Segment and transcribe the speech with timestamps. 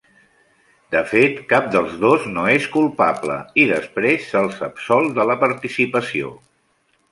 [0.93, 6.35] De fet, cap dels dos no és culpable, i després se'ls absol de la participació.